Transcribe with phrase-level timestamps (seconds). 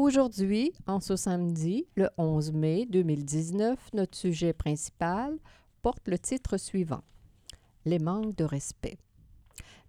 [0.00, 5.36] Aujourd'hui, en ce samedi, le 11 mai 2019, notre sujet principal
[5.82, 7.02] porte le titre suivant
[7.84, 8.96] Les manques de respect.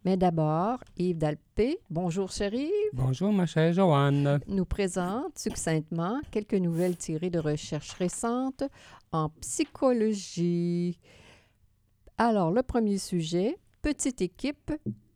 [0.06, 4.40] Mais d'abord, Yves Dalpé, bonjour chérie, Bonjour, ma chère Joanne.
[4.48, 8.64] nous présente succinctement quelques nouvelles tirées de recherches récentes
[9.12, 10.98] en psychologie.
[12.18, 14.72] Alors, le premier sujet, petite équipe,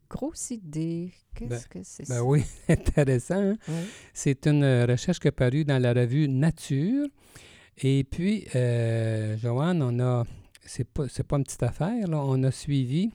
[0.08, 1.12] grosse idée.
[1.34, 2.24] Qu'est-ce Ben- que c'est Ben ça?
[2.24, 3.34] oui, intéressant.
[3.42, 3.56] hein?
[3.68, 3.74] Oui.
[4.12, 7.06] C'est une euh, recherche qui est parue dans la revue Nature.
[7.78, 10.24] Et puis, euh, Joanne, on a,
[10.64, 13.10] c'est pas, c'est pas une petite affaire, là, on a suivi,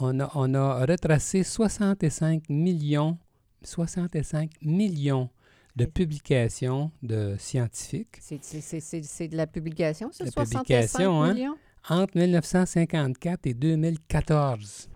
[0.00, 3.18] on a, on a retracé 65 millions,
[3.64, 5.28] 65 millions
[5.74, 10.24] de publications de scientifiques C'est- de la publication, ça?
[10.24, 11.34] La 65 publication, hein?
[11.34, 11.56] millions?
[11.88, 14.88] entre 1954 et 2014.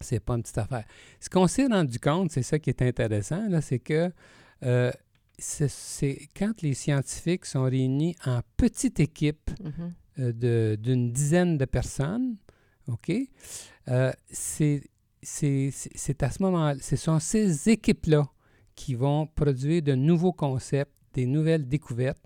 [0.00, 0.84] C'est pas une petite affaire.
[1.20, 4.10] Ce qu'on s'est rendu compte, c'est ça qui est intéressant, là, c'est que
[4.62, 4.90] euh,
[5.38, 9.94] c'est- quand les scientifiques sont réunis en petite équipe Mhm.
[10.18, 12.36] euh, de- d'une dizaine de personnes,
[12.88, 13.12] OK?
[13.88, 14.82] Euh, c'est
[15.22, 18.28] c'est- c'est- c'est à ce moment-là, ce sont ces équipes-là
[18.76, 22.22] qui vont produire de nouveaux concepts, des nouvelles découvertes,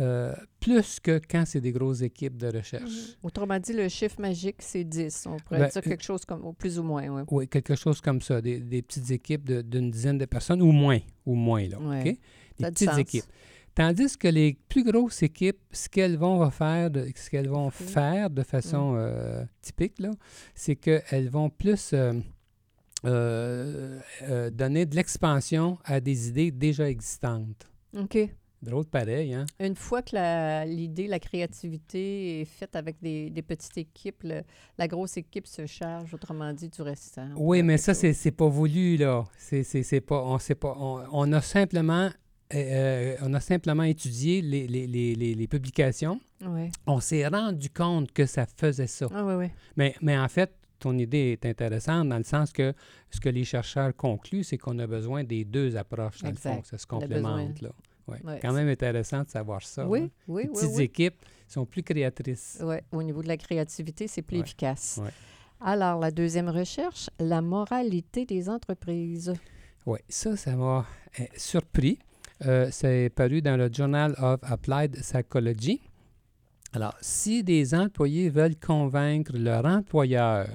[0.00, 2.90] euh, plus que quand c'est des grosses équipes de recherche.
[2.90, 3.14] Mhm.
[3.24, 5.26] Autrement dit, le chiffre magique, c'est 10.
[5.26, 7.22] On pourrait Ben, dire quelque chose comme, ou plus ou moins, oui.
[7.30, 10.98] Oui, quelque chose comme ça, des, des petites équipes d'une dizaine de personnes ou moins,
[11.26, 12.18] ou moins, là, Ouais, OK?
[12.58, 12.98] Des petites sens.
[12.98, 13.24] équipes.
[13.74, 17.70] Tandis que les plus grosses équipes, ce qu'elles vont faire, de, ce qu'elles vont Mhm.
[17.72, 20.10] faire de façon euh, typique, là,
[20.54, 22.12] c'est qu'elles vont plus euh,
[23.04, 27.66] euh, euh, donner de l'expansion à des idées déjà existantes.
[27.98, 28.18] OK.
[28.62, 29.44] Drôle pareil, hein?
[29.58, 34.42] Une fois que l'idée, la, créativité est faite avec des, des petites équipes, le-
[34.78, 37.28] la grosse équipe se charge, autrement dit, du restant.
[37.36, 39.24] Oui, mais ça, c'est, pas voulu, là.
[39.36, 42.08] C'est, pas, on, sait pas, on, on a simplement...
[42.54, 46.20] euh, euh, on a simplement étudié les, les, les, les, les publications.
[46.86, 49.08] On s'est rendu compte que ça faisait ça.
[49.12, 49.46] Ah oui, oui.
[49.76, 52.74] Mais, mais en fait, ton idée est intéressante dans le sens que
[53.10, 56.60] ce que les chercheurs concluent, c'est qu'on a besoin des deux approches, dans le fond,
[56.60, 57.60] que ça se complémente.
[57.60, 57.70] Là.
[58.08, 58.20] Ouais.
[58.24, 59.86] Ouais, Quand même intéressant de savoir ça.
[59.86, 60.10] oui, hein.
[60.28, 60.82] oui, Les oui, petites oui.
[60.84, 62.58] équipes sont plus créatrices.
[62.62, 64.42] Oui, au niveau de la créativité, c'est plus Ouais.
[64.42, 64.98] efficace.
[65.02, 65.10] Ouais.
[65.60, 69.32] Alors, la deuxième recherche, la moralité des entreprises.
[69.86, 70.84] Oui, ça, ça m'a
[71.20, 71.98] euh, surpris.
[72.44, 75.80] Euh, c'est paru dans le Journal of Applied Psychology.
[76.72, 80.48] Alors, si des employés veulent convaincre leur employeur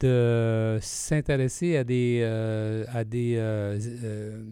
[0.00, 4.42] de s'intéresser à des, euh, à des euh,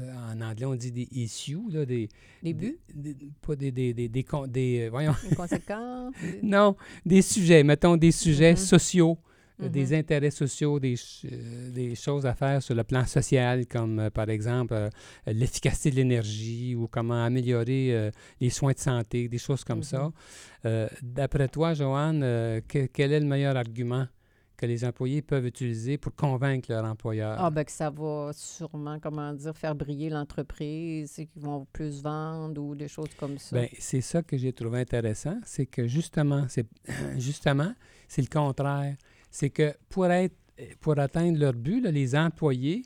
[0.00, 2.08] en anglais on dit des issues, là, des,
[2.42, 6.14] Les buts, des- des- pas des, des, des, des con- des, euh, voyons, les conséquences.
[6.22, 8.56] des- non, des sujets, mettons des sujets Mhm.
[8.58, 9.18] sociaux,
[9.60, 10.94] euh, des intérêts sociaux, des,
[11.24, 14.88] euh, des choses à faire sur le plan social, comme euh, par exemple euh,
[15.26, 18.10] l'efficacité de l'énergie ou comment améliorer euh,
[18.40, 20.04] les soins de santé, des choses comme ça.
[20.04, 20.12] Mhm.
[20.66, 24.06] Euh, D'après toi, Joanne, euh, que- quel est le meilleur argument
[24.58, 27.36] que les employés peuvent utiliser pour convaincre leur employeur?
[27.38, 32.02] Ah, ben que ça va sûrement, comment dire, faire briller l'entreprise et qu'ils vont plus
[32.02, 33.56] vendre ou des choses comme ça.
[33.56, 36.66] Ben, c'est ça que j'ai trouvé intéressant, c'est que justement, c'est
[37.16, 37.72] justement,
[38.08, 38.96] c'est le contraire.
[39.30, 40.34] C'est que pour être
[40.80, 42.82] pour atteindre leur but, là, les employés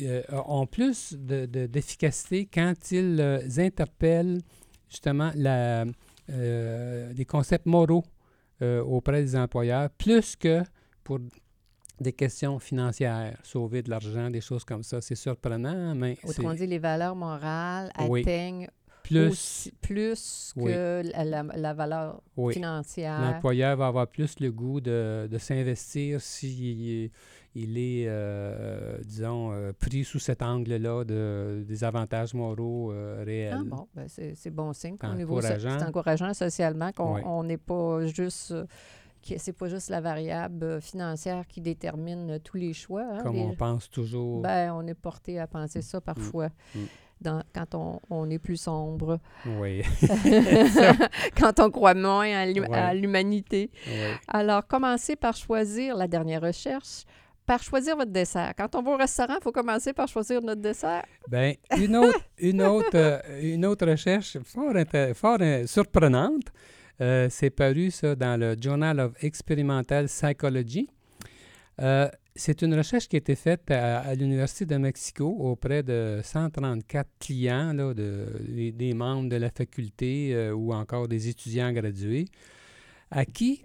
[0.00, 4.40] euh, ont plus de- de- d'efficacité quand ils euh, interpellent
[4.88, 5.84] justement la,
[6.30, 8.04] euh, des concepts moraux
[8.86, 10.62] auprès des employeurs, plus que
[11.04, 11.18] pour
[12.00, 15.00] des questions financières, sauver de l'argent, des choses comme ça.
[15.00, 18.22] C'est surprenant, mais Autrement dit, les valeurs morales Oui.
[18.22, 18.68] atteignent
[19.04, 22.54] plus aussi- plus que la, la- la valeur oui.
[22.54, 23.20] financière.
[23.20, 27.10] L'employeur va avoir plus le goût de, de s'investir s'il
[27.54, 33.56] il est, euh, disons, euh, pris sous cet angle-là de, des avantages moraux euh, réels.
[33.58, 34.96] Ah bon, ben c'est bon signe.
[34.96, 35.38] qu'au niveau.
[35.42, 38.54] C'est encourageant socialement qu'on n'est pas juste...
[39.22, 43.04] que c'est pas juste la variable euh, financière qui détermine euh, tous les choix.
[43.12, 43.22] hein.
[43.22, 44.42] Comme Les- on pense toujours.
[44.42, 46.80] ben, on est porté à penser ça parfois Mm.
[47.20, 49.18] dans- quand on, on est plus sombre,
[49.60, 49.82] oui.
[51.38, 52.30] quand on croit moins
[52.72, 53.70] à l'humanité.
[53.86, 53.92] oui.
[54.28, 57.04] Alors, commencez par choisir la dernière recherche
[57.44, 58.52] par choisir votre dessert.
[58.56, 61.04] Quand on va au restaurant, il faut commencer par choisir notre dessert.
[61.28, 64.72] Bien, une autre, une autre, euh, une autre recherche fort,
[65.14, 66.46] fort surprenante,
[67.00, 70.88] euh, c'est paru ça dans le Journal of Experimental Psychology.
[71.80, 76.20] Euh, c'est une recherche qui a été faite à, à l'Université de Mexico auprès de
[76.22, 78.26] 134 clients, là, de,
[78.74, 82.26] des, membres de la faculté euh, ou encore des étudiants gradués,
[83.10, 83.62] à qui,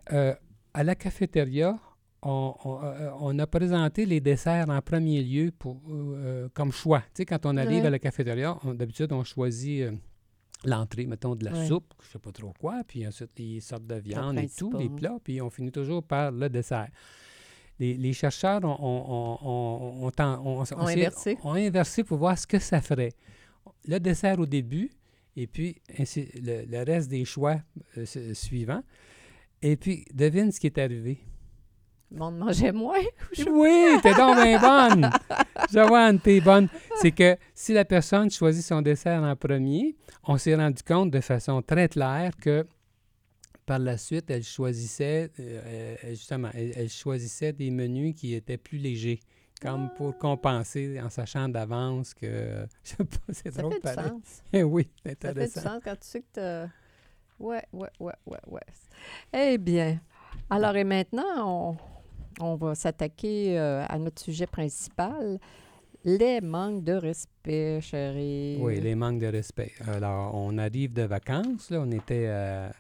[0.74, 1.78] à la cafétéria,
[2.22, 2.80] on, on,
[3.22, 5.82] on a présenté les desserts en premier lieu pour,
[6.54, 7.00] comme choix.
[7.14, 7.88] Tu sais, quand on arrive Ouais.
[7.88, 9.86] à la cafétéria, d'habitude, on choisit
[10.66, 11.68] l'entrée, mettons, de la Ouais.
[11.68, 14.90] soupe, je sais pas trop quoi, puis ensuite les sortes de viande et tout, les
[14.90, 16.90] plats, puis on finit toujours par le dessert.
[17.80, 21.38] Les, les chercheurs ont, ont- ont- ont- inversé.
[21.46, 23.14] inversé pour voir ce que ça ferait.
[23.88, 24.90] Le dessert au début,
[25.36, 27.58] et puis ainsi, le, le reste des choix
[27.98, 28.82] euh, su- suivants.
[29.62, 31.20] Et puis, devine ce qui est arrivé.
[32.12, 33.00] Le monde mangeait moins.
[33.52, 35.10] Oui, t'es donc bien bonne.
[35.72, 36.70] Joanne, t'es bonne.
[37.02, 41.20] C'est que si la personne choisit son dessert en premier, on s'est rendu compte de
[41.20, 42.66] façon très claire que
[43.66, 48.56] par la suite, elle choisissait, euh, elle- justement, elle, elle choisissait des menus qui étaient
[48.58, 49.20] plus légers,
[49.62, 54.02] comme pour compenser en sachant d'avance que, je sais pas, c'est Ça drôle fait du
[54.04, 54.42] sens.
[54.54, 55.62] oui, c'est Ça fait du intéressant.
[55.62, 56.66] sens quand tu sais que.
[57.40, 58.62] Ouais, ouais, ouais, ouais, ouais.
[59.34, 60.00] Eh bien,
[60.50, 61.26] alors et maintenant,
[61.74, 61.78] on,
[62.40, 65.40] on va s'attaquer euh, à notre sujet principal,
[66.04, 68.58] les manques de respect, chérie.
[68.62, 69.74] Oui, les manques de respect.
[69.88, 72.72] Alors, on arrive de vacances, là, on était à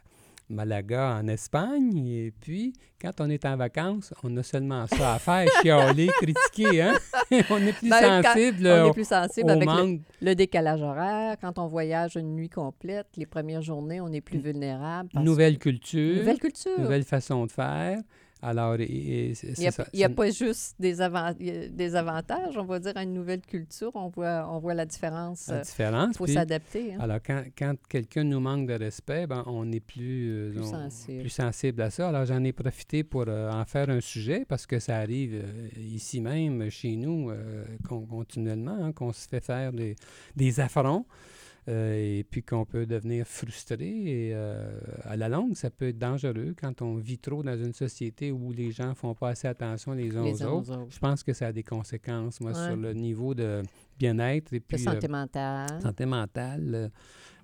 [0.50, 2.72] Malaga, en Espagne, et puis,
[3.02, 6.94] quand on est en vacances, on a seulement ça à faire, chialer, critiquer, hein?
[7.50, 10.00] on est plus Ben, sensible On est plus sensible au avec le, manque.
[10.22, 11.36] le décalage horaire.
[11.42, 15.10] Quand on voyage une nuit complète, les premières journées, on est plus vulnérable.
[15.16, 16.80] Nouvelle culture, Nouvelle culture.
[16.80, 18.00] nouvelle façon de faire.
[18.42, 18.84] Alors, et-
[19.30, 19.86] et c'est Il n'y a, ça.
[19.94, 23.14] il y a pas juste des, avant- il des avantages, on va dire, à une
[23.14, 23.92] nouvelle culture.
[23.96, 25.48] On voit, on voit la différence.
[25.48, 26.18] la Il différence.
[26.18, 26.94] faut puis- s'adapter.
[26.94, 26.98] hein.
[27.00, 30.72] alors, quand, quand quelqu'un nous manque de respect, ben, on est plus, euh, Plus on-
[30.72, 31.20] sensible.
[31.22, 32.10] plus sensible à ça.
[32.10, 35.70] Alors, j'en ai profité pour euh, en faire un sujet parce que ça arrive euh,
[35.80, 39.96] ici même, chez nous, euh, con- continuellement, hein, qu'on se fait faire des,
[40.36, 41.37] des affronts euh,
[41.68, 43.86] et puis qu'on peut devenir frustré.
[43.86, 47.74] Et euh, à la longue, ça peut être dangereux quand on vit trop dans une
[47.74, 50.72] société où les gens font pas assez attention les uns les aux autres.
[50.72, 50.88] aux autres.
[50.92, 52.68] Je pense que ça a des conséquences, moi, Ouais.
[52.68, 53.64] sur le niveau de
[54.00, 55.82] bien-être et De puis euh, santé mentale.
[55.82, 56.90] santé mentale, euh,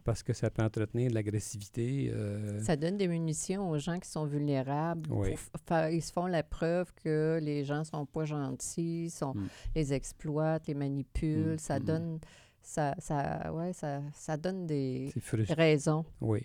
[0.05, 2.11] parce que ça peut entretenir de l'agressivité.
[2.13, 5.09] euh, Ça donne des munitions aux gens qui sont vulnérables.
[5.11, 5.29] Oui.
[5.91, 9.47] ils se font la preuve que les gens sont pas gentils, sont, Mm.
[9.75, 11.53] les exploitent, les manipulent.
[11.53, 11.83] Mm, Ça mm.
[11.83, 12.19] donne,
[12.63, 15.12] ça, ça, ouais, ça, ça donne des
[15.50, 16.06] raisons.
[16.21, 16.39] Oui.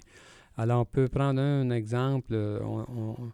[0.57, 2.33] Alors, on peut prendre un exemple.
[2.35, 3.33] euh, on- on-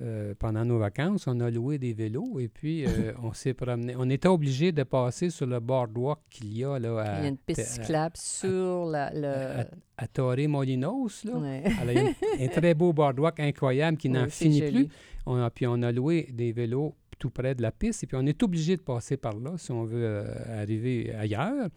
[0.00, 3.94] euh, pendant nos vacances, on a loué des vélos et puis euh, on s'est promené.
[3.96, 7.26] On était obligé de passer sur le boardwalk qu'il y a là, à, Il y
[7.26, 9.64] a une piste cyclable sur la, à- le.
[9.98, 11.24] à Torre-Molinos.
[11.24, 11.36] Là.
[11.36, 11.62] Ouais.
[11.80, 12.08] Alors, il y a
[12.42, 14.72] un, un très beau boardwalk incroyable qui n'en Oui, finit joli.
[14.86, 14.88] plus.
[15.26, 18.16] On a, puis on a loué des vélos tout près de la piste et puis
[18.20, 21.68] on est obligé de passer par là si on veut euh, arriver ailleurs.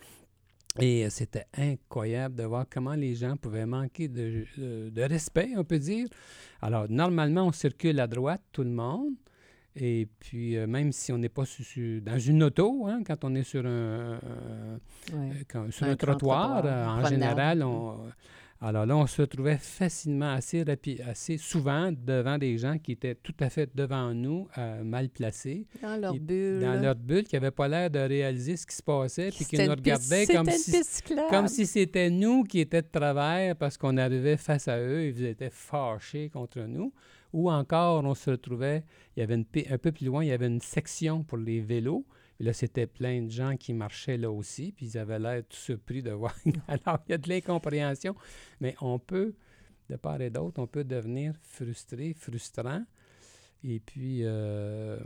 [0.81, 5.51] Et euh, c'était incroyable de voir comment les gens pouvaient manquer de, de- de respect,
[5.55, 6.07] on peut dire.
[6.61, 9.13] Alors, normalement, on circule à droite, tout le monde.
[9.77, 13.23] Et puis, euh, même si on n'est pas su- su- dans une auto, hein, quand
[13.25, 14.77] on est sur un, euh,
[15.49, 17.97] quand- sur Un trottoir, euh, en général, on,
[18.65, 20.65] alors là, on se trouvait facilement, assez,
[21.05, 25.67] assez souvent devant des gens qui étaient tout à fait devant nous, euh, mal placés,
[25.83, 26.61] Dans leur bulle.
[26.61, 29.57] dans leur bulle, qui n'avaient pas l'air de réaliser ce qui se passait, puis qui
[29.57, 30.73] nous regardaient comme si,
[31.29, 35.25] comme c'était nous qui étions de travers parce qu'on arrivait face à eux et ils
[35.25, 36.91] étaient fâchés contre nous.
[37.33, 38.83] Ou encore, on se retrouvait,
[39.15, 41.59] il y avait une, un peu plus loin, il y avait une section pour les
[41.59, 42.05] vélos.
[42.39, 46.03] Là, c'était plein de gens qui marchaient là aussi, puis ils avaient l'air tout surpris
[46.03, 46.35] de voir.
[46.67, 48.13] Alors, il y a de l'incompréhension,
[48.59, 49.35] mais on peut,
[49.89, 52.83] de part et d'autre, on peut devenir frustré, frustrant,
[53.63, 54.99] et puis euh,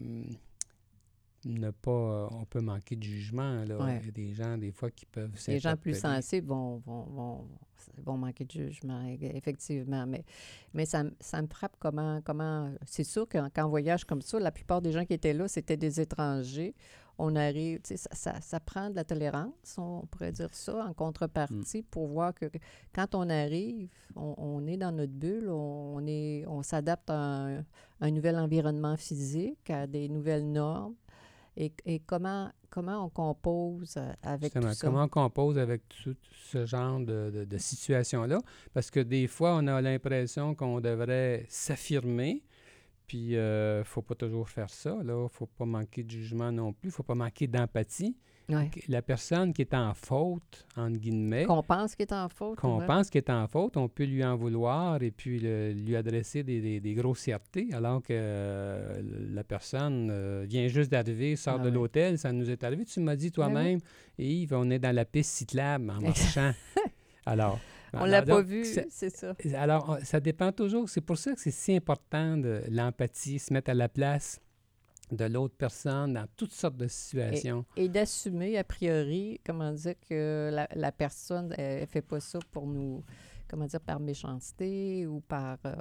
[1.45, 3.63] ne pas, on peut manquer de jugement.
[3.63, 3.77] Là.
[3.77, 3.99] Ouais.
[4.01, 7.03] Il y a des gens, des fois, qui peuvent Les gens plus sensibles vont, vont,
[7.03, 7.47] vont,
[8.03, 10.05] vont manquer de jugement, e- effectivement.
[10.05, 10.25] Mais,
[10.73, 12.21] mais ça, me- ça me frappe comment.
[12.23, 15.33] comment c'est sûr que quand on voyage comme ça, la plupart des gens qui étaient
[15.33, 16.73] là, c'était des étrangers.
[17.21, 20.85] On arrive, tu sais, ça, ça, ça prend de la tolérance, on pourrait dire ça,
[20.85, 22.45] en contrepartie, pour voir que
[22.93, 27.65] quand on arrive, on, on est dans notre bulle, on, est, on s'adapte à un,
[27.99, 30.95] un nouvel environnement physique, à des nouvelles normes.
[31.57, 34.87] Et, et comment, comment on compose euh, avec Justement, tout ça?
[34.87, 38.39] comment on compose avec tout ce genre de, de- de situation-là?
[38.73, 42.43] Parce que des fois, on a l'impression qu'on devrait s'affirmer,
[43.09, 44.95] Puis, euh, faut pas toujours faire ça.
[45.03, 46.91] Là, faut pas manquer de jugement non plus.
[46.91, 48.15] faut pas manquer d'empathie.
[48.49, 48.69] Ouais.
[48.87, 52.57] La personne qui est en faute, entre guillemets, Qu'on pense qu'il est en faute.
[52.59, 52.85] qu'on ouais.
[52.87, 56.41] pense qu'il est en faute, on peut lui en vouloir et puis le- lui adresser
[56.43, 59.01] des, des- des grossièretés, alors que euh,
[59.33, 62.85] la personne euh, vient juste d'arriver, sort Ah de l'hôtel, ça nous est arrivé.
[62.85, 63.79] Tu m'as dit toi-même,
[64.17, 66.51] et Yves, on est dans la piste cyclable en marchant.
[67.27, 67.59] alors,
[67.93, 69.33] On l'a alors, pas vu, c'est ça.
[69.55, 70.89] alors, ça dépend toujours.
[70.89, 74.39] C'est pour ça que c'est si important de l'empathie, se mettre à la place
[75.11, 77.65] de l'autre personne dans toutes sortes de situations.
[77.75, 82.37] Et d'assumer, a priori, comment dire, que la, la personne, elle, elle fait pas ça
[82.51, 83.03] pour nous,
[83.47, 85.57] comment dire, par méchanceté ou par.
[85.65, 85.75] euh,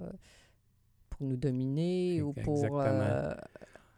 [1.19, 2.65] pour nous dominer ou pour.
[2.65, 2.85] Exactement.
[2.85, 3.35] euh,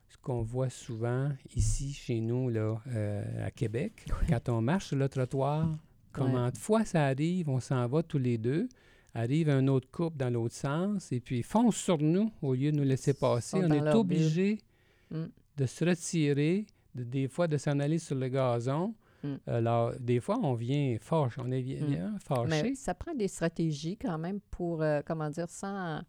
[0.08, 4.96] ce qu'on voit souvent ici, chez nous, là, euh, à Québec, quand on marche sur
[4.96, 5.68] le trottoir,
[6.12, 8.68] comment de fois ça arrive, on s'en va tous les deux,
[9.14, 12.76] arrive un autre couple dans l'autre sens, et puis fonce sur nous au lieu de
[12.76, 13.56] nous laisser passer.
[13.56, 14.58] On est obligé
[15.10, 15.24] Mm.
[15.56, 18.94] de se retirer, de- des fois de s'en aller sur le gazon.
[19.24, 19.34] Mm.
[19.48, 21.86] Alors, des fois, on vient fâché, on est bien, Mm.
[21.90, 22.62] bien fâché.
[22.62, 26.00] Mais ça prend des stratégies quand même pour, euh, comment dire, sans,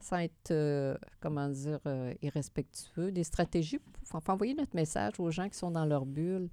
[0.00, 3.12] sans être, euh, comment dire, euh, irrespectueux.
[3.12, 6.48] Des stratégies pour envoyer notre message aux gens qui sont dans leur bulle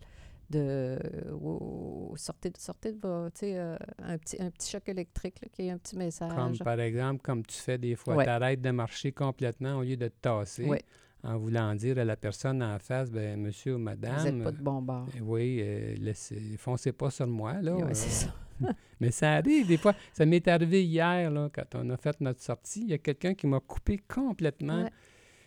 [0.57, 0.97] de
[1.41, 5.67] oh, sortez, de- sortez de vos, euh, un, petit, un petit choc électrique, là, y
[5.67, 6.31] ait un petit message.
[6.33, 8.23] Comme par exemple, comme tu fais des fois, Ouais.
[8.25, 10.81] tu arrêtes de marcher complètement au lieu de te tasser, Ouais.
[11.23, 14.51] en voulant dire à la personne en face, ben monsieur ou Vous madame, n'êtes pas
[14.51, 15.07] de bon bord.
[15.15, 17.75] euh, oui, euh, laissez, foncez pas sur moi, là.
[17.93, 18.33] C'est ça.
[18.99, 19.93] mais ça arrive des fois.
[20.13, 22.81] Ça m'est arrivé hier, là, quand on a fait notre sortie.
[22.83, 24.83] Il y a quelqu'un qui m'a coupé complètement.
[24.83, 24.89] Ouais.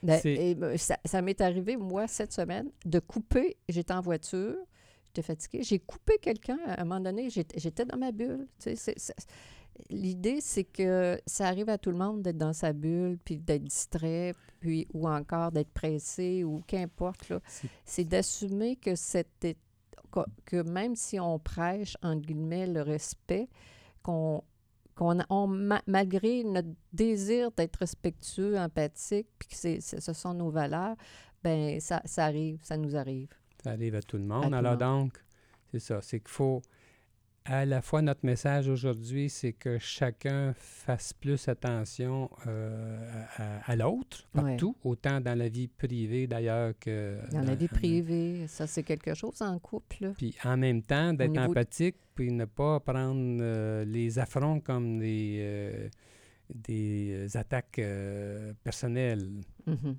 [0.02, 3.56] Ben, et, ben, ça ça m'est arrivé, moi, cette semaine, de couper.
[3.68, 4.56] J'étais en voiture,
[5.16, 5.62] j'étais fatiguée.
[5.62, 7.28] J'ai coupé quelqu'un à un moment donné.
[7.30, 8.46] J'étais dans ma bulle.
[9.90, 13.64] L'idée, c'est que ça arrive à tout le monde d'être dans sa bulle, puis d'être
[13.64, 17.28] distrait, puis ou encore d'être pressé, ou qu'importe.
[17.28, 17.40] là.
[17.84, 23.48] C'est- d'assumer que même si on prêche, entre guillemets, le respect,
[24.02, 24.42] qu'on
[24.94, 25.46] qu'on on,
[25.86, 30.96] malgré notre désir d'être respectueux, empathique, puis que ce sont nos valeurs,
[31.44, 33.28] ben ça, ça arrive, ça nous arrive.
[33.66, 34.54] Ça arrive à tout le monde.
[34.54, 34.78] Alors monde.
[34.80, 35.12] donc,
[35.72, 36.00] c'est ça.
[36.00, 36.62] C'est qu'il faut,
[37.44, 43.24] à la fois, notre message aujourd'hui, c'est que chacun fasse plus attention euh,
[43.64, 44.42] à, l'autre, Ouais.
[44.42, 49.14] partout, autant dans la vie privée d'ailleurs que Dans la vie privée, ça c'est quelque
[49.14, 50.12] chose en couple.
[50.16, 55.00] Puis en même temps, d'être de- empathique, puis ne pas prendre euh, les affronts comme
[55.00, 55.88] des, euh,
[56.54, 59.28] des euh, attaques euh, personnelles.
[59.66, 59.96] Mhm.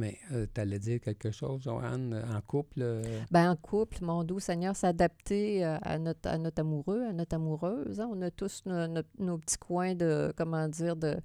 [0.00, 0.18] Mais
[0.54, 2.80] tu allais dire quelque chose, Joanne, en couple?
[2.82, 7.12] euh, Ben, en couple, mon doux Seigneur, s'adapter euh, à notre, à notre amoureux, à
[7.12, 8.00] notre amoureuse.
[8.00, 8.08] hein.
[8.12, 11.16] On a tous no- no- nos petits coins de, comment dire, de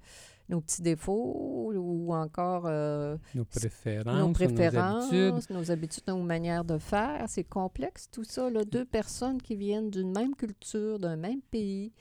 [0.48, 5.56] nos petits défauts ou encore euh, nos préférences, nos préférences, nos habitudes.
[5.56, 7.24] nos habitudes, nos manières de faire.
[7.28, 8.50] C'est complexe tout ça.
[8.50, 8.64] Là.
[8.64, 11.92] Deux personnes qui viennent d'une même culture, d'un même pays,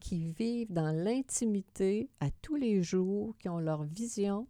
[0.00, 4.46] qui vivent dans l'intimité à tous les jours, qui ont leur vision.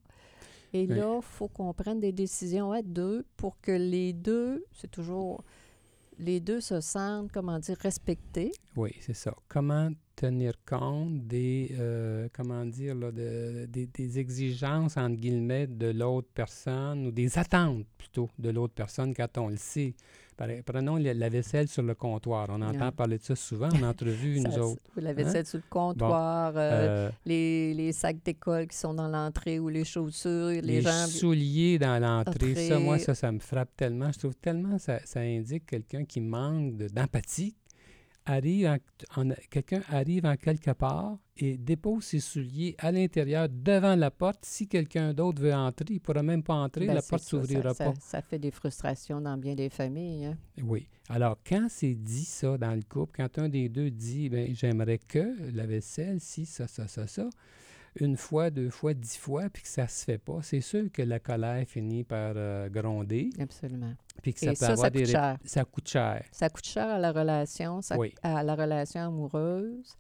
[0.73, 0.95] Et Oui.
[0.97, 5.43] là, il faut qu'on prenne des décisions à deux pour que les deux, c'est toujours,
[6.19, 8.53] les deux se sentent, comment dire, respectés.
[8.77, 9.35] Oui, c'est ça.
[9.49, 15.89] Comment tenir compte des, euh, comment dire, là, de- des, des exigences, entre guillemets, de
[15.91, 19.95] l'autre personne ou des attentes plutôt de l'autre personne quand on le sait?
[20.65, 22.47] Prenons la, la vaisselle sur le comptoir.
[22.51, 24.81] On entend parler de ça souvent en entrevue, nous Ça, autres.
[24.95, 29.09] Vous l'avez fait sur le comptoir, euh, Euh, les, les sacs d'école qui sont dans
[29.09, 31.07] l'entrée ou les chaussures, les, les gens...
[31.07, 34.11] souliers dans l'entrée, ça, moi, ça, ça me frappe tellement.
[34.13, 37.55] Je trouve tellement ça, ça indique quelqu'un qui manque de- d'empathie.
[38.33, 38.67] Arrive
[39.17, 44.11] en- en- quelqu'un arrive en quelque part et dépose ses souliers à l'intérieur devant la
[44.11, 44.45] porte.
[44.45, 47.31] Si quelqu'un d'autre veut entrer, il ne pourra même pas entrer, Ben, la porte ça,
[47.31, 47.95] s'ouvrira pas.
[47.95, 50.27] Ça, ça fait des frustrations dans bien des familles.
[50.27, 50.39] hein.
[50.63, 50.87] Oui.
[51.09, 54.99] Alors, quand c'est dit ça dans le couple, quand un des deux dit ben, j'aimerais
[54.99, 57.29] que la vaisselle, si, ça, ça, ça, ça,
[57.97, 61.03] une fois, deux fois, dix fois, puis que ça se fait pas, c'est sûr que
[61.03, 63.95] la colère finit par euh, gronder, Absolument.
[64.23, 65.39] puis que ça Et peut ça, ça avoir coûte des cher.
[65.45, 66.25] ça coûte cher.
[66.31, 68.15] Ça coûte cher à la relation, ça- Oui.
[68.23, 69.97] à la relation amoureuse.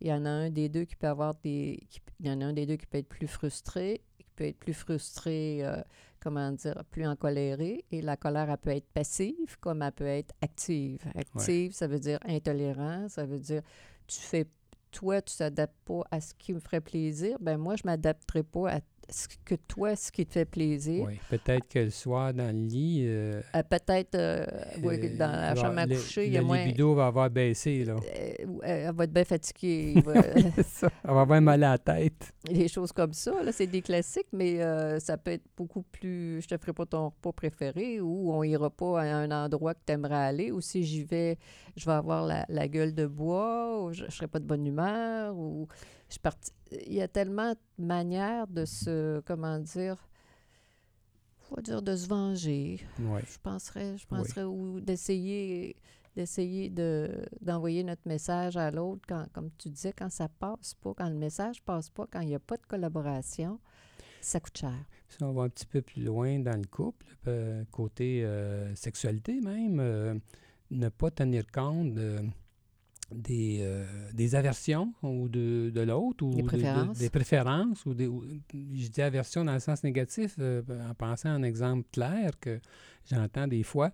[0.00, 1.80] Il y en a un des deux qui peut avoir des.
[2.20, 4.58] il y en a un des deux qui peut être plus frustré, qui peut être
[4.58, 5.80] plus frustré, euh,
[6.20, 7.84] comment dire, plus encoléré.
[7.92, 11.00] Et la colère, elle peut être passive comme elle peut être active.
[11.14, 13.62] Active, ça veut dire intolérant, ça veut dire
[14.08, 14.46] tu fais.
[14.92, 18.70] Toi, tu t'adaptes pas à ce qui me ferait plaisir, ben moi, je m'adapterai pas
[18.70, 21.04] à, ce que toi, ce qui te fait plaisir.
[21.06, 23.04] Oui, peut-être que le soir, dans le lit...
[23.06, 24.46] euh, Euh, Peut-être euh,
[24.82, 26.64] oui, dans la chambre à le- coucher, il y le a moins...
[26.64, 27.96] libido va avoir baissé, là.
[28.62, 29.94] Elle va être bien fatiguée.
[30.04, 30.52] va- Elle
[31.04, 32.32] va avoir mal à la tête.
[32.44, 33.42] des choses comme ça.
[33.42, 34.58] Là, c'est des classiques, mais
[35.00, 36.40] ça peut être beaucoup plus.
[36.42, 39.80] Je te ferai pas ton repas préféré ou on ira pas à un endroit que
[39.86, 41.38] tu aimerais aller ou si j'y vais,
[41.76, 44.66] je vais avoir la, la gueule de bois ou je, ne serai pas de bonne
[44.66, 45.66] humeur ou
[46.18, 46.52] je.
[46.86, 49.20] Il y a tellement de manières de se.
[49.20, 49.96] Comment dire
[51.38, 52.80] faut dire de se venger.
[53.26, 55.76] Je penserais, je penserais ou d'essayer
[56.14, 60.92] d'essayer de, d'envoyer notre message à l'autre, quand, comme tu disais, quand ça passe pas,
[60.94, 63.58] quand le message passe pas, quand il n'y a pas de collaboration,
[64.20, 64.74] ça coûte cher.
[65.08, 69.40] Si on va un petit peu plus loin dans le couple, euh, côté euh, sexualité
[69.40, 70.14] même, euh,
[70.70, 72.20] ne pas tenir compte de-
[73.14, 76.98] des, euh, des aversions ou de, de l'autre ou Des de- de- préférences.
[76.98, 81.30] des préférences ou des ou- je dis aversion dans le sens négatif euh, en pensant
[81.30, 82.60] à un exemple clair que
[83.10, 83.90] j'entends des fois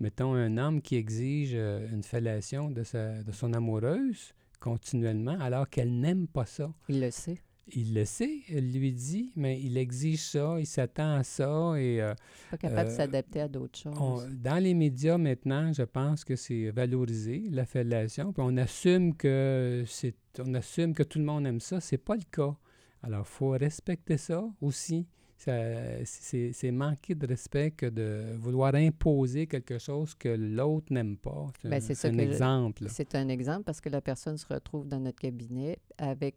[0.00, 5.68] mettons un homme qui exige euh, une fellation de sa de son amoureuse continuellement alors
[5.68, 7.38] qu'elle n'aime pas ça Il le sait.
[7.74, 11.74] Il le sait, elle lui dit, mais il exige ça, il s'attend à ça.
[11.76, 12.14] Et euh,
[12.50, 13.94] Pas capable de Euh, s'adapter à d'autres choses.
[14.00, 18.32] on- dans les médias maintenant, je pense que c'est valorisé, la fellation.
[18.32, 21.80] Puis on assume que c'est, on assume que tout le monde aime ça.
[21.80, 22.54] C'est pas le cas.
[23.02, 25.06] Alors, il faut respecter ça aussi.
[25.38, 31.18] Ça- c'est, c'est manquer de respect que de vouloir imposer quelque chose que l'autre n'aime
[31.18, 31.48] pas.
[31.60, 32.86] C'est, Ben, un- c'est ça un je- exemple.
[32.88, 36.36] C'est un exemple parce que la personne se retrouve dans notre cabinet avec,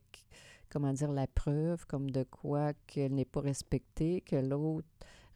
[0.70, 4.88] comment dire, la preuve comme de quoi qu'elle n'est pas respectée, que l'autre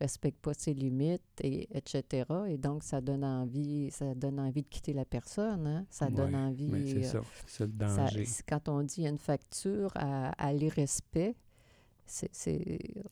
[0.02, 2.26] respecte pas ses limites, et, etc.
[2.50, 5.86] Et donc, ça donne envie, ça donne envie de quitter la personne, hein?
[5.90, 6.70] Ça donne envie...
[6.92, 8.26] C'est euh, ça, c'est le ça- danger.
[8.26, 11.36] c'est- quand on dit il y a une facture à, à l'irrespect,
[12.06, 12.30] c'est,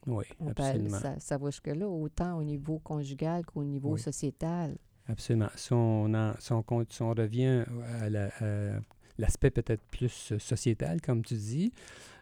[0.07, 0.99] oui, peut- absolument.
[0.99, 3.99] ça, ça va jusque-là, autant au niveau conjugal qu'au niveau Oui.
[3.99, 4.77] sociétal.
[5.07, 5.47] Absolument.
[5.55, 7.63] Si on, en- si on si on revient
[8.01, 8.79] à la- à
[9.17, 11.71] l'aspect peut-être plus sociétal, comme tu dis,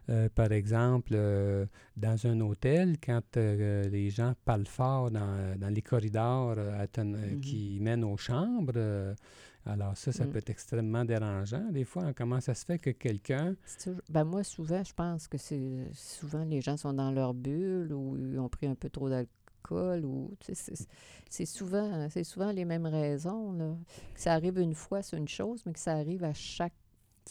[0.10, 5.70] euh, par exemple, euh, dans un hôtel, quand euh, les gens parlent fort dans, dans
[5.70, 6.56] les corridors
[6.98, 7.40] Mhm.
[7.42, 9.16] qui mènent aux chambres,
[9.66, 10.30] alors ça, ça Mm.
[10.32, 11.70] peut être extrêmement dérangeant.
[11.72, 13.56] Des fois, comment ça se fait que quelqu'un...
[14.10, 18.18] Ben moi, souvent, je pense que c'est souvent les gens sont dans leur bulle ou
[18.18, 20.88] ils ont pris un peu trop d'alcool ou c'est
[21.30, 23.76] c'est souvent c'est souvent les mêmes raisons là.
[24.16, 26.74] Que ça arrive une fois c'est une chose mais que ça arrive à chaque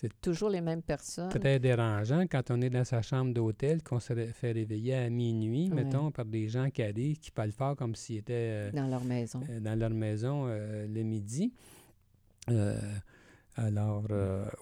[0.00, 1.28] C'est toujours les mêmes personnes.
[1.30, 5.70] peut-être dérangeant quand on est dans sa chambre d'hôtel, qu'on se fait réveiller à minuit,
[5.70, 8.32] mettons, par des gens qui arrivent, qui parlent fort comme s'ils étaient...
[8.68, 9.40] euh, dans leur maison.
[9.50, 11.52] euh, dans leur maison euh, le midi.
[13.56, 14.04] Alors,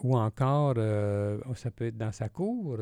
[0.03, 0.75] ou encore,
[1.55, 2.79] ça peut être dans sa cour,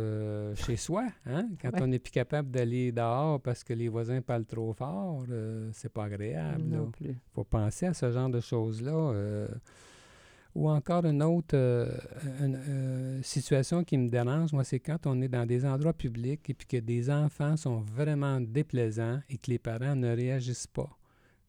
[0.55, 1.49] chez soi, hein?
[1.61, 1.83] quand Ouais.
[1.83, 5.25] on n'est plus capable d'aller dehors parce que les voisins parlent trop fort,
[5.73, 6.71] c'est pas agréable.
[6.71, 7.17] là non plus.
[7.35, 9.49] faut penser à ce genre de choses-là.
[10.55, 11.89] Ou encore une autre euh,
[12.41, 16.49] une, euh, situation qui me dérange, moi, c'est quand on est dans des endroits publics
[16.49, 20.89] et puis que des enfants sont vraiment déplaisants et que les parents ne réagissent pas.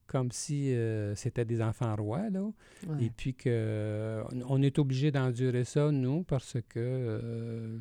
[0.07, 2.43] Comme si euh, c'était des enfants rois, là.
[2.87, 3.05] Ouais.
[3.05, 7.79] Et puis que on est obligé d'endurer ça, nous, parce que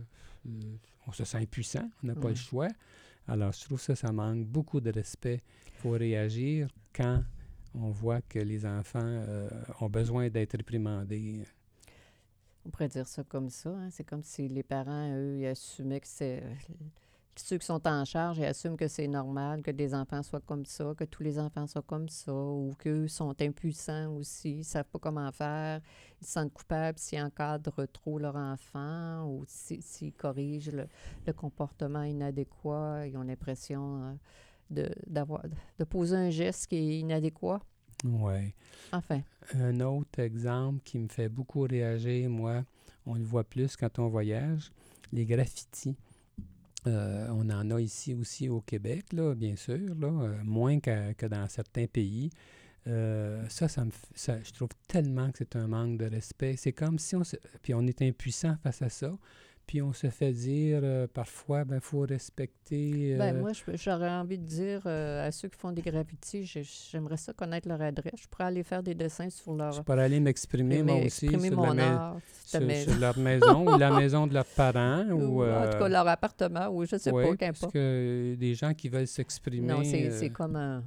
[1.07, 2.69] on se sent impuissant, on n'a pas le choix.
[3.29, 5.43] Alors, je trouve ça, ça manque beaucoup de respect.
[5.67, 7.23] Il faut réagir quand
[7.75, 9.49] on voit que les enfants euh,
[9.81, 11.45] ont besoin d'être réprimandés.
[12.67, 13.71] On pourrait dire ça comme ça.
[13.71, 13.91] hein.
[13.91, 16.43] C'est comme si les parents, eux, ils assumaient que c'est.
[17.37, 20.65] Ceux qui sont en charge, ils assument que c'est normal que des enfants soient comme
[20.65, 24.63] ça, que tous les enfants soient comme ça, ou qu'eux sont impuissants aussi, ils ne
[24.63, 25.81] savent pas comment faire,
[26.23, 32.05] ils se sentent coupables s'ils encadrent trop leur enfant ou si- s'ils corrigent le, comportement
[32.05, 33.09] inadéquat.
[33.09, 34.15] Ils ont l'impression euh,
[34.71, 35.43] de, d'avoir,
[35.79, 37.61] de poser un geste qui est inadéquat.
[38.05, 38.55] Ouais.
[38.93, 39.23] Enfin,
[39.55, 42.65] Un autre exemple qui me fait beaucoup réagir, moi,
[43.07, 44.73] on le voit plus quand on voyage,
[45.13, 45.97] les graffitis.
[46.87, 51.13] Euh, on en a ici aussi au Québec, là, bien sûr, là, euh, moins que,
[51.15, 52.31] que dans certains pays.
[52.87, 56.57] Euh, ça, ça me, ça, je trouve tellement que c'est un manque de respect.
[56.59, 59.17] C'est comme si on se, puis on est impuissant face à ça,
[59.67, 63.17] puis on se fait dire euh, parfois, ben faut respecter.
[63.17, 66.45] Ben, euh, moi, je- j'aurais envie de dire euh, à ceux qui font des graffitis,
[66.45, 68.15] j'ai- j'aimerais ça connaître leur adresse.
[68.23, 69.73] Je pourrais aller faire des dessins sur leur.
[69.73, 72.91] je pourrais aller m'exprimer moi aussi sur, mon art, sur- maison.
[72.93, 75.89] sur leur maison ou la maison de leurs parents ou, Ou, en tout cas, euh,
[75.89, 77.73] leur appartement, ou je sais ouais, pas, parce qu'importe.
[77.73, 79.67] que des gens qui veulent s'exprimer.
[79.69, 80.85] Non, c'est euh, c'est comme un,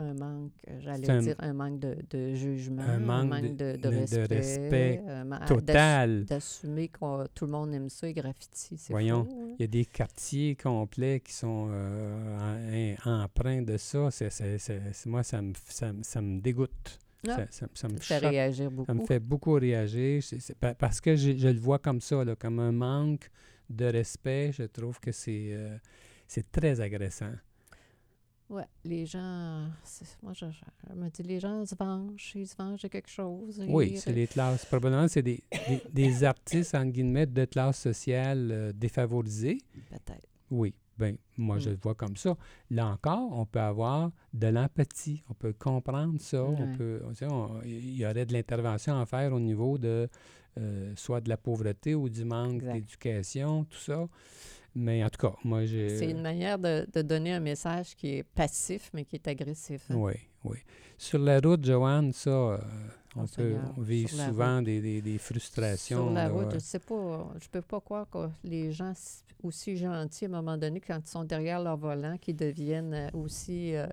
[0.00, 3.76] un manque, euh, j'allais dire, un manque de, de jugement, Un manque de, de- de
[3.76, 6.24] de- de respect, respect un ma- d'assu- Total.
[6.24, 9.54] D'assumer que tout le monde aime ça, les graffitis, Voyons, hein.
[9.58, 14.08] Il y a des quartiers complets qui sont euh, empreints de ça.
[15.06, 16.98] Moi, ça me, ça, ça me dégoûte.
[17.28, 18.30] Ah, Ça, ça- ça me fait choque.
[18.30, 18.86] réagir beaucoup.
[18.86, 20.22] Ça me fait beaucoup réagir.
[20.78, 23.30] Parce que je, je le vois comme ça, là, comme un manque
[23.68, 24.52] de respect.
[24.52, 25.76] Je trouve que c'est, euh,
[26.26, 27.32] c'est très agressant.
[28.50, 29.68] Ouais, les gens,
[30.24, 33.62] moi, je, je me dis, les gens se vengent, ils se vengent de quelque chose.
[33.68, 34.66] Oui, ils- c'est les classes.
[34.66, 39.58] Probablement, c'est des, des, des artistes, en guillemets, de classe sociale euh, défavorisée.
[39.88, 40.26] Peut-être.
[40.50, 41.72] Oui, bien, moi, je Mm.
[41.74, 42.36] le vois comme ça.
[42.70, 45.22] Là encore, on peut avoir de l'empathie.
[45.30, 46.42] On peut comprendre ça.
[46.42, 50.08] On peut, on sait, on- il y aurait de l'intervention à faire au niveau de
[50.58, 54.08] euh, soit de la pauvreté ou du manque d'éducation, tout ça.
[54.74, 55.98] Mais en tout cas, moi, j'ai...
[55.98, 59.82] C'est une manière de, de donner un message qui est passif, mais qui est agressif.
[59.90, 59.94] hein.
[59.96, 60.12] Oui,
[60.44, 60.58] oui.
[60.96, 62.58] Sur la route, Joanne, ça, euh,
[63.16, 66.06] on Oh, peut on vit souvent des, des, des frustrations.
[66.06, 68.92] Sur la là, route, je euh, sais pas, je peux pas croire que les gens
[69.42, 73.08] aussi gentils, à un moment donné, quand ils sont derrière leur volant, qui deviennent euh,
[73.14, 73.86] aussi euh,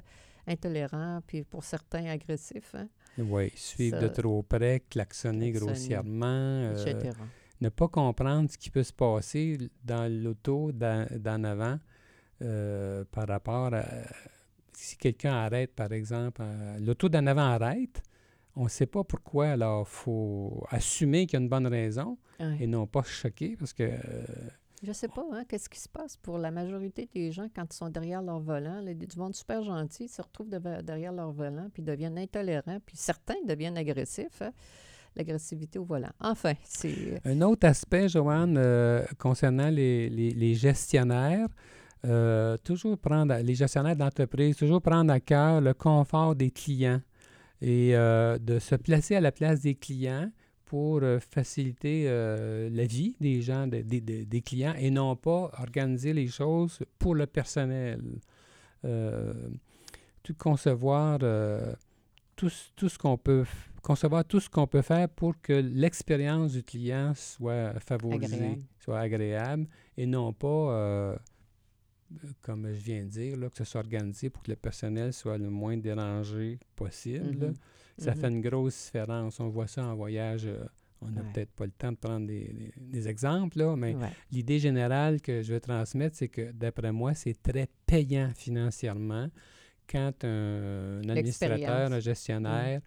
[0.46, 2.88] intolérants, puis pour certains agressifs, hein,
[3.18, 7.18] Oui, suivre de trop près, klaxonner Klaxonner, grossièrement, euh, etc.
[7.62, 11.80] ne pas comprendre ce qui peut se passer dans l'auto d'en avant
[12.42, 13.84] euh, par rapport à
[14.74, 18.04] si quelqu'un arrête, par exemple, euh, l'auto d'en avant arrête,
[18.56, 22.18] on ne sait pas pourquoi, alors il faut assumer qu'il y a une bonne raison
[22.40, 22.58] Ouais.
[22.60, 24.26] et non pas se choquer parce que euh,
[24.84, 27.76] Je sais pas, hein, qu'est-ce qui se passe pour la majorité des gens quand ils
[27.76, 28.80] sont derrière leur volant.
[28.82, 32.96] là, du monde super gentil, ils se retrouvent derrière leur volant, puis deviennent intolérants, puis
[32.96, 34.44] certains deviennent agressifs.
[34.44, 34.52] hein,
[35.18, 36.12] L'agressivité au volant.
[36.20, 37.20] Enfin, c'est...
[37.26, 41.48] Un autre aspect, Joanne, euh, concernant les, les- gestionnaires,
[42.06, 47.02] euh, toujours prendre, les gestionnaires d'entreprise, toujours prendre à cœur le confort des clients
[47.62, 50.30] et euh, de se placer à la place des clients
[50.66, 56.14] pour euh, faciliter euh, la vie des gens, de- des- clients, et non pas organiser
[56.14, 58.02] les choses pour le personnel.
[58.86, 59.34] Euh,
[60.22, 61.74] tout concevoir euh,
[62.36, 63.46] tout, tout ce qu'on peut
[63.88, 68.62] concevoir tout ce qu'on peut faire pour que l'expérience du client soit favorisée, Agréable.
[68.80, 71.16] soit agréable et non pas, euh,
[72.42, 75.38] comme je viens de dire, là, que ce soit organisé pour que le personnel soit
[75.38, 77.48] le moins dérangé possible.
[77.48, 77.54] Mhm.
[77.98, 78.18] Ça Mhm.
[78.22, 79.40] fait une grosse différence.
[79.40, 80.46] On voit ça en voyage.
[80.46, 80.66] euh,
[81.00, 81.28] on n'a Ouais.
[81.32, 84.10] peut-être pas le temps de prendre des, des- des exemples, là, mais Ouais.
[84.32, 89.28] l'idée générale que je veux transmettre, c'est que d'après moi, c'est très payant financièrement
[89.88, 92.82] quand un, un administrateur, un gestionnaire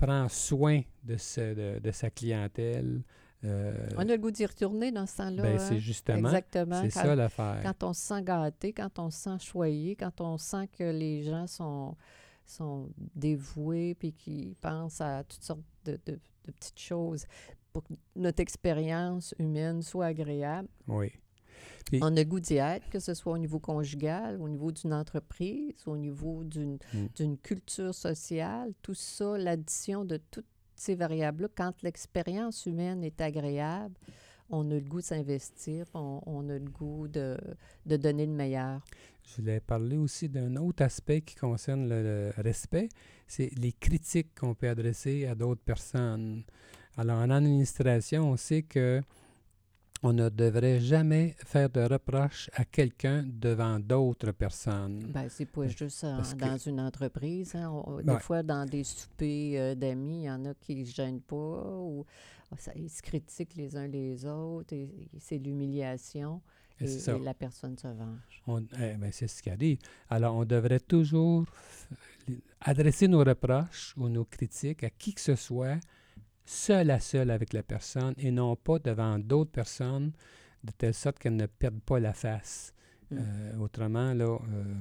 [0.00, 3.02] prend soin de, ce- de, de sa clientèle.
[3.44, 5.42] euh, On a le goût d'y retourner dans ce temps-là.
[5.42, 5.58] ben, hein?
[5.58, 6.80] c'est justement, Exactement.
[6.82, 7.60] c'est Quand- ça l'affaire.
[7.62, 11.22] Quand on se sent gâté, quand on se sent choyé, quand on sent que les
[11.22, 11.96] gens sont,
[12.46, 17.24] sont dévoués puis qu'ils pensent à toutes sortes de, de- de petites choses
[17.72, 21.12] pour que notre expérience humaine soit agréable, Oui.
[21.86, 24.70] Puis- on a le goût d'y être, que ce soit au niveau conjugal, au niveau
[24.72, 27.06] d'une entreprise, au niveau d'une Mm.
[27.16, 30.46] d'une culture sociale, tout ça, l'addition de toutes
[30.76, 33.94] ces variables-là, quand l'expérience humaine est agréable,
[34.48, 37.36] on a le goût de s'investir, on, on a le goût de,
[37.86, 38.80] de donner le meilleur.
[39.24, 42.88] Je voulais parler aussi d'un autre aspect qui concerne le, le respect,
[43.28, 46.42] c'est les critiques qu'on peut adresser à d'autres personnes.
[46.96, 49.00] Alors, en administration, on sait que
[50.02, 55.00] on ne devrait jamais faire de reproches à quelqu'un devant d'autres personnes.
[55.12, 57.54] Ben, c'est pas juste en- Parce que- dans une entreprise.
[57.54, 57.68] hein.
[57.70, 58.04] On- Ouais.
[58.04, 61.36] Des fois, dans des soupers euh, d'amis, il y en a qui ne gênent pas
[61.36, 62.06] ou
[62.50, 64.84] ah, ça- ils se critiquent les uns les autres et,
[65.14, 66.40] et c'est l'humiliation
[66.80, 66.86] Et
[67.22, 68.42] la personne se venge.
[68.46, 69.78] On- eh ben, c'est ce qui arrive.
[70.08, 71.44] Alors, on devrait toujours
[72.60, 75.76] adresser nos reproches ou nos critiques à qui que ce soit,
[76.44, 80.12] seul à seul avec la personne et non pas devant d'autres personnes,
[80.64, 82.74] de telle sorte qu'elles ne perdent pas la face.
[83.10, 83.16] Mm.
[83.18, 84.74] Euh, autrement, là, euh,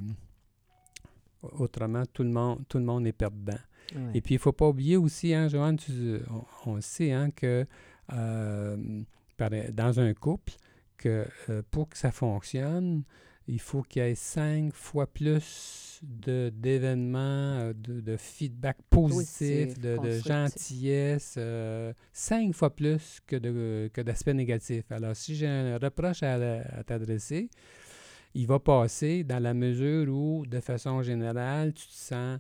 [1.41, 3.53] autrement, tout le monde, tout le monde est perdant.
[3.95, 4.11] Ouais.
[4.13, 6.19] Et puis, il ne faut pas oublier aussi, hein, Joanne, tu-
[6.65, 7.65] on, on sait hein, que
[8.13, 9.03] euh,
[9.37, 10.53] par- dans un couple,
[10.97, 11.25] que
[11.71, 13.03] pour que ça fonctionne,
[13.47, 17.19] il faut qu'il y ait cinq fois plus de- d'événements,
[17.59, 24.01] euh, de, de feedback positif, Positif, de, gentillesse, euh, cinq fois plus que de- que
[24.01, 24.91] d'aspects négatifs.
[24.91, 26.35] Alors, si j'ai un reproche à,
[26.79, 27.49] à t'adresser,
[28.33, 32.39] il va passer dans la mesure où, de façon générale, tu te sens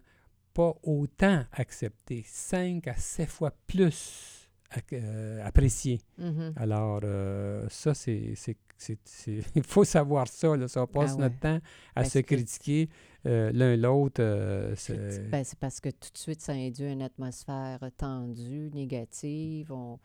[0.53, 4.49] pas autant accepté, cinq à sept fois plus
[4.93, 5.99] euh, apprécié.
[6.17, 6.53] Mhm.
[6.55, 8.33] Alors, euh, ça, c'est.
[9.55, 10.55] Il faut savoir ça.
[10.55, 11.21] Là, ça, passe Ah ouais.
[11.23, 11.55] notre temps
[11.95, 12.89] à Parce se que- critiquer
[13.25, 14.21] euh, l'un l'autre.
[14.23, 19.71] euh, C'est ben, parce que tout de suite, ça induit une atmosphère tendue, négative.
[19.71, 19.99] On,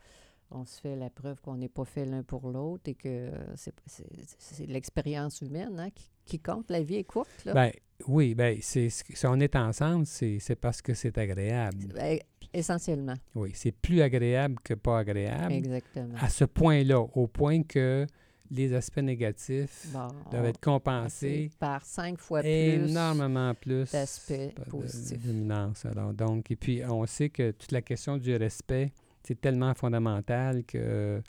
[0.50, 3.74] on se fait la preuve qu'on n'est pas fait l'un pour l'autre et que c'est
[3.86, 6.70] c'est- l'expérience humaine hein, qui, qui compte.
[6.70, 7.44] La vie est courte.
[7.44, 7.52] Là.
[7.54, 7.72] Ben,
[8.08, 11.78] oui, ben, c'est, si on est ensemble, c'est, c'est parce que c'est agréable.
[11.94, 12.18] Ben,
[12.52, 13.14] essentiellement.
[13.34, 15.52] Oui, c'est plus agréable que pas agréable.
[15.52, 16.14] Exactement.
[16.20, 18.06] À ce point-là, au point que
[18.50, 25.26] les aspects négatifs Bon, doivent être compensés par cinq fois plus énormément plus d'aspects positifs.
[25.26, 30.64] de donc, et puis, on sait que toute la question du respect, c'est tellement fondamental
[30.64, 31.22] que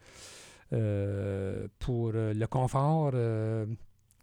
[0.74, 3.66] euh, pour euh, le confort euh,